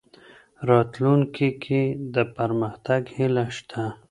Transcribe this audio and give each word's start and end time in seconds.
راتلونکې 0.69 1.49
کې 1.63 1.81
د 2.13 2.15
پرمختګ 2.37 3.01
هیله 3.15 3.45
شته. 3.57 3.83